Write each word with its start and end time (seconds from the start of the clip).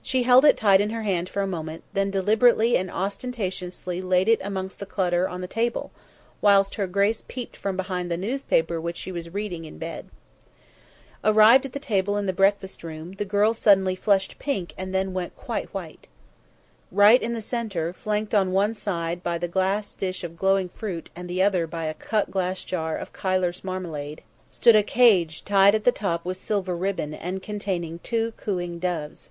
She 0.00 0.22
held 0.22 0.46
it 0.46 0.56
tight 0.56 0.80
in 0.80 0.88
her 0.88 1.02
hand 1.02 1.28
for 1.28 1.42
a 1.42 1.46
moment, 1.46 1.84
then 1.92 2.10
deliberately 2.10 2.78
and 2.78 2.90
ostentatiously 2.90 4.00
laid 4.00 4.26
it 4.26 4.40
amongst 4.42 4.80
the 4.80 4.86
clutter 4.86 5.28
on 5.28 5.42
the 5.42 5.46
table, 5.46 5.90
whilst 6.40 6.76
her 6.76 6.86
grace 6.86 7.22
peeped 7.28 7.58
from 7.58 7.76
behind 7.76 8.10
the 8.10 8.16
newspaper 8.16 8.80
which 8.80 8.96
she 8.96 9.12
was 9.12 9.34
reading 9.34 9.66
in 9.66 9.76
bed. 9.76 10.08
Arrived 11.22 11.66
at 11.66 11.74
the 11.74 11.78
table 11.78 12.16
in 12.16 12.24
the 12.24 12.32
breakfast 12.32 12.82
room, 12.82 13.16
the 13.18 13.26
girl 13.26 13.52
suddenly 13.52 13.94
flushed 13.94 14.38
pink 14.38 14.72
and 14.78 14.94
then 14.94 15.12
went 15.12 15.36
quite 15.36 15.74
white. 15.74 16.08
Right 16.90 17.22
in 17.22 17.34
the 17.34 17.42
centre, 17.42 17.92
flanked 17.92 18.34
on 18.34 18.50
one 18.52 18.72
side 18.72 19.22
by 19.22 19.36
the 19.36 19.46
glass 19.46 19.92
dish 19.92 20.24
of 20.24 20.38
glowing 20.38 20.70
fruit 20.70 21.10
and 21.14 21.28
the 21.28 21.42
other 21.42 21.66
by 21.66 21.84
a 21.84 21.92
cut 21.92 22.30
glass 22.30 22.64
jar 22.64 22.96
of 22.96 23.12
Keiller's 23.12 23.62
marmalade, 23.62 24.22
stood 24.48 24.74
a 24.74 24.82
cage 24.82 25.44
tied 25.44 25.74
at 25.74 25.84
the 25.84 25.92
top 25.92 26.24
with 26.24 26.38
silver 26.38 26.74
ribbon 26.74 27.12
and 27.12 27.42
containing 27.42 27.98
two 27.98 28.32
cooing 28.38 28.78
doves. 28.78 29.28